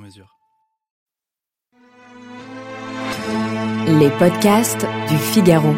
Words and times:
mesure. 0.00 0.36
Les 3.86 4.10
podcasts 4.10 4.86
du 5.08 5.16
Figaro. 5.16 5.74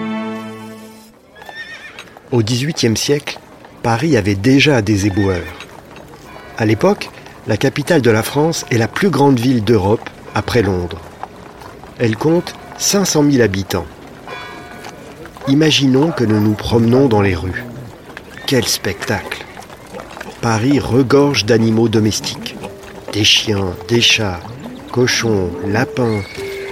Au 2.30 2.42
XVIIIe 2.42 2.96
siècle, 2.96 3.38
Paris 3.82 4.16
avait 4.16 4.34
déjà 4.34 4.80
des 4.80 5.06
éboueurs. 5.06 5.42
À 6.56 6.64
l'époque, 6.64 7.10
la 7.46 7.56
capitale 7.56 8.02
de 8.02 8.10
la 8.10 8.22
France 8.22 8.64
est 8.70 8.78
la 8.78 8.88
plus 8.88 9.10
grande 9.10 9.40
ville 9.40 9.64
d'Europe 9.64 10.08
après 10.34 10.62
Londres. 10.62 11.00
Elle 11.98 12.16
compte 12.16 12.54
500 12.78 13.30
000 13.30 13.42
habitants. 13.42 13.86
Imaginons 15.48 16.12
que 16.12 16.24
nous 16.24 16.40
nous 16.40 16.54
promenons 16.54 17.08
dans 17.08 17.20
les 17.20 17.34
rues. 17.34 17.64
Quel 18.46 18.66
spectacle 18.66 19.44
Paris 20.40 20.78
regorge 20.78 21.44
d'animaux 21.44 21.88
domestiques. 21.88 22.56
Des 23.12 23.24
chiens, 23.24 23.76
des 23.88 24.00
chats, 24.00 24.40
cochons, 24.90 25.50
lapins, 25.66 26.22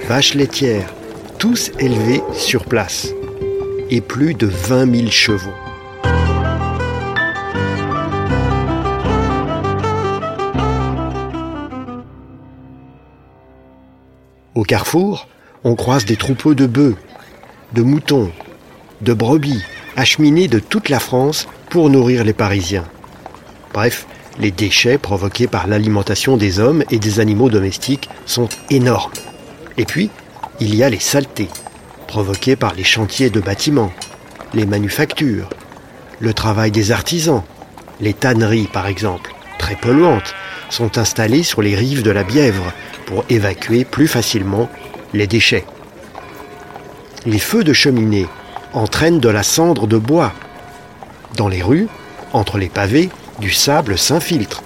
vaches 0.07 0.33
laitières, 0.33 0.91
tous 1.37 1.69
élevés 1.77 2.23
sur 2.33 2.65
place. 2.65 3.09
Et 3.91 4.01
plus 4.01 4.33
de 4.33 4.47
20 4.47 4.95
000 4.95 5.11
chevaux. 5.11 5.53
Au 14.55 14.63
carrefour, 14.63 15.27
on 15.63 15.75
croise 15.75 16.05
des 16.05 16.17
troupeaux 16.17 16.55
de 16.55 16.65
bœufs, 16.65 16.95
de 17.73 17.83
moutons, 17.83 18.31
de 19.01 19.13
brebis, 19.13 19.63
acheminés 19.95 20.47
de 20.47 20.57
toute 20.57 20.89
la 20.89 20.99
France 20.99 21.47
pour 21.69 21.91
nourrir 21.91 22.23
les 22.23 22.33
Parisiens. 22.33 22.85
Bref, 23.73 24.07
les 24.41 24.51
déchets 24.51 24.97
provoqués 24.97 25.47
par 25.47 25.67
l'alimentation 25.67 26.35
des 26.35 26.59
hommes 26.59 26.83
et 26.89 26.97
des 26.97 27.19
animaux 27.19 27.49
domestiques 27.49 28.09
sont 28.25 28.49
énormes. 28.71 29.11
Et 29.77 29.85
puis, 29.85 30.09
il 30.59 30.75
y 30.75 30.83
a 30.83 30.89
les 30.89 30.99
saletés, 30.99 31.47
provoquées 32.07 32.55
par 32.55 32.73
les 32.73 32.83
chantiers 32.83 33.29
de 33.29 33.39
bâtiments, 33.39 33.93
les 34.55 34.65
manufactures, 34.65 35.47
le 36.19 36.33
travail 36.33 36.71
des 36.71 36.91
artisans. 36.91 37.43
Les 37.99 38.13
tanneries, 38.13 38.67
par 38.67 38.87
exemple, 38.87 39.31
très 39.59 39.75
polluantes, 39.75 40.33
sont 40.71 40.97
installées 40.97 41.43
sur 41.43 41.61
les 41.61 41.75
rives 41.75 42.01
de 42.01 42.11
la 42.11 42.23
Bièvre 42.23 42.73
pour 43.05 43.23
évacuer 43.29 43.85
plus 43.85 44.07
facilement 44.07 44.69
les 45.13 45.27
déchets. 45.27 45.65
Les 47.27 47.39
feux 47.39 47.63
de 47.63 47.73
cheminée 47.73 48.25
entraînent 48.73 49.19
de 49.19 49.29
la 49.29 49.43
cendre 49.43 49.85
de 49.85 49.97
bois. 49.97 50.33
Dans 51.37 51.47
les 51.47 51.61
rues, 51.61 51.87
entre 52.33 52.57
les 52.57 52.69
pavés, 52.69 53.09
du 53.39 53.51
sable 53.51 53.97
s'infiltre. 53.97 54.63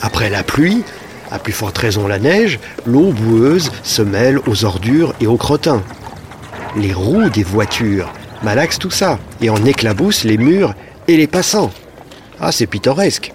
Après 0.00 0.30
la 0.30 0.42
pluie, 0.42 0.84
à 1.30 1.38
plus 1.38 1.52
forte 1.52 1.78
raison 1.78 2.06
la 2.06 2.18
neige, 2.18 2.58
l'eau 2.84 3.12
boueuse 3.12 3.70
se 3.82 4.02
mêle 4.02 4.38
aux 4.46 4.64
ordures 4.64 5.14
et 5.20 5.26
aux 5.26 5.36
crottins. 5.36 5.82
Les 6.76 6.92
roues 6.92 7.30
des 7.30 7.42
voitures 7.42 8.12
malaxent 8.42 8.78
tout 8.78 8.90
ça 8.90 9.18
et 9.40 9.50
en 9.50 9.64
éclaboussent 9.64 10.24
les 10.24 10.38
murs 10.38 10.74
et 11.08 11.16
les 11.16 11.26
passants. 11.26 11.72
Ah, 12.40 12.52
c'est 12.52 12.66
pittoresque. 12.66 13.32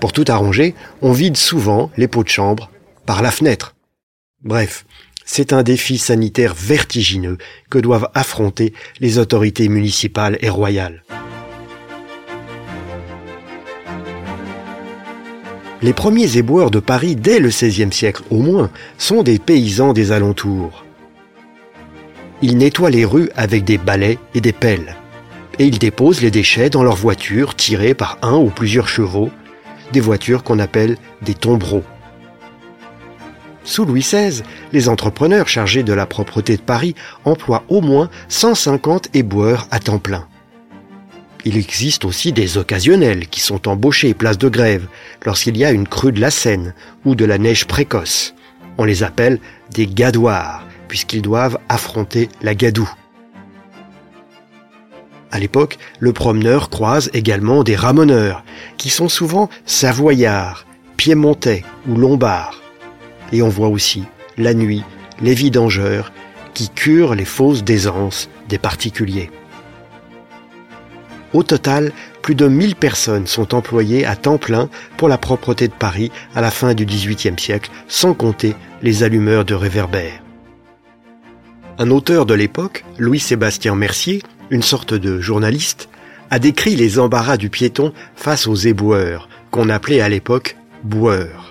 Pour 0.00 0.12
tout 0.12 0.24
arranger, 0.28 0.74
on 1.02 1.12
vide 1.12 1.36
souvent 1.36 1.90
les 1.96 2.08
pots 2.08 2.22
de 2.22 2.28
chambre 2.28 2.70
par 3.04 3.20
la 3.20 3.30
fenêtre. 3.30 3.74
Bref, 4.42 4.84
c'est 5.24 5.52
un 5.52 5.62
défi 5.62 5.98
sanitaire 5.98 6.54
vertigineux 6.54 7.36
que 7.68 7.78
doivent 7.78 8.08
affronter 8.14 8.72
les 9.00 9.18
autorités 9.18 9.68
municipales 9.68 10.38
et 10.40 10.48
royales. 10.48 11.02
Les 15.80 15.92
premiers 15.92 16.36
éboueurs 16.36 16.72
de 16.72 16.80
Paris 16.80 17.14
dès 17.14 17.38
le 17.38 17.50
XVIe 17.50 17.92
siècle 17.92 18.22
au 18.30 18.38
moins 18.38 18.70
sont 18.98 19.22
des 19.22 19.38
paysans 19.38 19.92
des 19.92 20.10
alentours. 20.10 20.84
Ils 22.42 22.58
nettoient 22.58 22.90
les 22.90 23.04
rues 23.04 23.30
avec 23.36 23.64
des 23.64 23.78
balais 23.78 24.18
et 24.34 24.40
des 24.40 24.52
pelles. 24.52 24.96
Et 25.60 25.66
ils 25.66 25.78
déposent 25.78 26.20
les 26.20 26.30
déchets 26.30 26.70
dans 26.70 26.82
leurs 26.82 26.96
voitures 26.96 27.54
tirées 27.54 27.94
par 27.94 28.18
un 28.22 28.36
ou 28.36 28.48
plusieurs 28.50 28.88
chevaux, 28.88 29.30
des 29.92 30.00
voitures 30.00 30.44
qu'on 30.44 30.58
appelle 30.58 30.96
des 31.22 31.34
tombereaux. 31.34 31.84
Sous 33.64 33.84
Louis 33.84 34.00
XVI, 34.00 34.42
les 34.72 34.88
entrepreneurs 34.88 35.48
chargés 35.48 35.82
de 35.82 35.92
la 35.92 36.06
propreté 36.06 36.56
de 36.56 36.62
Paris 36.62 36.94
emploient 37.24 37.64
au 37.68 37.80
moins 37.80 38.08
150 38.28 39.10
éboueurs 39.14 39.66
à 39.70 39.78
temps 39.78 39.98
plein. 39.98 40.27
Il 41.44 41.56
existe 41.56 42.04
aussi 42.04 42.32
des 42.32 42.58
occasionnels 42.58 43.28
qui 43.28 43.40
sont 43.40 43.68
embauchés 43.68 44.14
place 44.14 44.38
de 44.38 44.48
grève 44.48 44.86
lorsqu'il 45.24 45.56
y 45.56 45.64
a 45.64 45.70
une 45.70 45.88
crue 45.88 46.12
de 46.12 46.20
la 46.20 46.30
Seine 46.30 46.74
ou 47.04 47.14
de 47.14 47.24
la 47.24 47.38
neige 47.38 47.66
précoce. 47.66 48.34
On 48.76 48.84
les 48.84 49.02
appelle 49.02 49.40
des 49.70 49.86
gadoirs 49.86 50.66
puisqu'ils 50.88 51.22
doivent 51.22 51.58
affronter 51.68 52.28
la 52.42 52.54
gadoue. 52.54 52.90
À 55.30 55.38
l'époque, 55.38 55.76
le 56.00 56.12
promeneur 56.12 56.70
croise 56.70 57.10
également 57.12 57.62
des 57.62 57.76
ramoneurs, 57.76 58.44
qui 58.78 58.88
sont 58.88 59.10
souvent 59.10 59.50
savoyards, 59.66 60.66
piémontais 60.96 61.64
ou 61.86 61.96
lombards. 61.96 62.62
Et 63.32 63.42
on 63.42 63.50
voit 63.50 63.68
aussi, 63.68 64.04
la 64.38 64.54
nuit, 64.54 64.84
les 65.20 65.34
vidangeurs 65.34 66.12
qui 66.54 66.70
curent 66.70 67.14
les 67.14 67.26
fausses 67.26 67.62
d'aisances 67.62 68.30
des 68.48 68.58
particuliers. 68.58 69.30
Au 71.34 71.42
total, 71.42 71.92
plus 72.22 72.34
de 72.34 72.48
1000 72.48 72.74
personnes 72.76 73.26
sont 73.26 73.54
employées 73.54 74.06
à 74.06 74.16
temps 74.16 74.38
plein 74.38 74.70
pour 74.96 75.08
la 75.08 75.18
propreté 75.18 75.68
de 75.68 75.72
Paris 75.72 76.10
à 76.34 76.40
la 76.40 76.50
fin 76.50 76.74
du 76.74 76.86
XVIIIe 76.86 77.38
siècle, 77.38 77.70
sans 77.86 78.14
compter 78.14 78.54
les 78.82 79.02
allumeurs 79.02 79.44
de 79.44 79.54
réverbères. 79.54 80.22
Un 81.78 81.90
auteur 81.90 82.26
de 82.26 82.34
l'époque, 82.34 82.84
Louis-Sébastien 82.98 83.74
Mercier, 83.74 84.22
une 84.50 84.62
sorte 84.62 84.94
de 84.94 85.20
journaliste, 85.20 85.88
a 86.30 86.38
décrit 86.38 86.76
les 86.76 86.98
embarras 86.98 87.36
du 87.36 87.50
piéton 87.50 87.92
face 88.16 88.46
aux 88.46 88.54
éboueurs, 88.54 89.28
qu'on 89.50 89.68
appelait 89.68 90.00
à 90.00 90.08
l'époque 90.08 90.56
boueurs. 90.82 91.47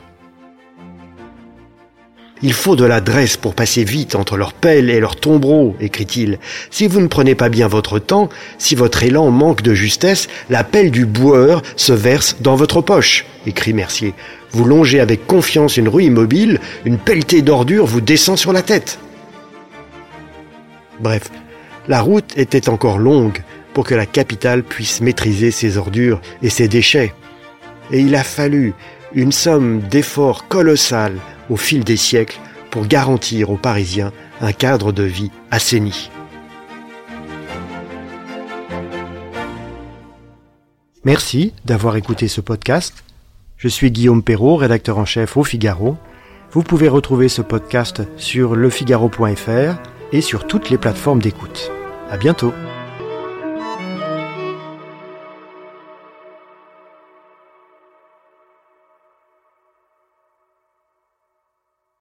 Il 2.43 2.53
faut 2.53 2.75
de 2.75 2.85
l'adresse 2.85 3.35
pour 3.35 3.55
passer 3.55 3.83
vite 3.83 4.13
entre 4.13 4.37
leurs 4.37 4.53
pelles 4.53 4.91
et 4.91 4.99
leurs 4.99 5.15
tombereaux, 5.15 5.75
écrit-il. 5.79 6.37
Si 6.69 6.87
vous 6.87 7.01
ne 7.01 7.07
prenez 7.07 7.33
pas 7.33 7.49
bien 7.49 7.67
votre 7.67 7.97
temps, 7.97 8.29
si 8.59 8.75
votre 8.75 9.01
élan 9.01 9.31
manque 9.31 9.63
de 9.63 9.73
justesse, 9.73 10.27
la 10.49 10.63
pelle 10.63 10.91
du 10.91 11.05
boueur 11.05 11.63
se 11.75 11.93
verse 11.93 12.35
dans 12.39 12.55
votre 12.55 12.81
poche, 12.81 13.25
écrit 13.47 13.73
Mercier. 13.73 14.13
Vous 14.51 14.65
longez 14.65 14.99
avec 14.99 15.25
confiance 15.25 15.77
une 15.77 15.89
rue 15.89 16.03
immobile, 16.03 16.59
une 16.85 16.99
pelletée 16.99 17.41
d'ordures 17.41 17.87
vous 17.87 18.01
descend 18.01 18.37
sur 18.37 18.53
la 18.53 18.61
tête. 18.61 18.99
Bref, 20.99 21.31
la 21.87 22.01
route 22.01 22.37
était 22.37 22.69
encore 22.69 22.99
longue 22.99 23.41
pour 23.73 23.83
que 23.83 23.95
la 23.95 24.05
capitale 24.05 24.63
puisse 24.63 25.01
maîtriser 25.01 25.51
ses 25.51 25.77
ordures 25.77 26.21
et 26.43 26.49
ses 26.49 26.67
déchets. 26.67 27.13
Et 27.91 27.99
il 27.99 28.15
a 28.15 28.23
fallu 28.23 28.73
une 29.13 29.31
somme 29.31 29.81
d'efforts 29.89 30.47
colossales 30.47 31.19
au 31.49 31.57
fil 31.57 31.83
des 31.83 31.97
siècles 31.97 32.39
pour 32.71 32.87
garantir 32.87 33.49
aux 33.49 33.57
Parisiens 33.57 34.11
un 34.41 34.53
cadre 34.53 34.91
de 34.91 35.03
vie 35.03 35.31
assaini. 35.51 36.09
Merci 41.03 41.53
d'avoir 41.63 41.95
écouté 41.95 42.27
ce 42.27 42.41
podcast. 42.41 43.03
Je 43.55 43.69
suis 43.69 43.91
Guillaume 43.91 44.21
Perrault, 44.21 44.57
rédacteur 44.57 44.97
en 44.97 45.05
chef 45.05 45.37
au 45.37 45.43
Figaro. 45.43 45.97
Vous 46.51 46.63
pouvez 46.63 46.89
retrouver 46.89 47.29
ce 47.29 47.41
podcast 47.41 48.03
sur 48.17 48.55
lefigaro.fr 48.55 49.81
et 50.11 50.21
sur 50.21 50.47
toutes 50.47 50.69
les 50.69 50.77
plateformes 50.77 51.21
d'écoute. 51.21 51.71
À 52.09 52.17
bientôt! 52.17 52.53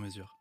mesure. 0.00 0.39